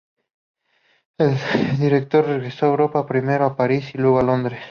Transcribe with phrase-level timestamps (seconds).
[1.19, 1.37] El
[1.77, 4.59] director regresó a Europa, primero a París y luego a Londres.